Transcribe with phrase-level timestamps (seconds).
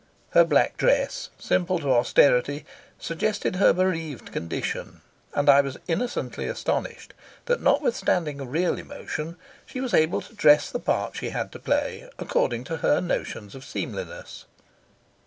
[0.31, 2.65] Her black dress, simple to austerity,
[2.97, 5.01] suggested her bereaved condition,
[5.35, 7.13] and I was innocently astonished
[7.45, 11.59] that notwithstanding a real emotion she was able to dress the part she had to
[11.59, 14.45] play according to her notions of seemliness.